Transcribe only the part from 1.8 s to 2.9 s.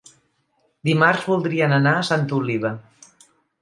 a Santa Oliva.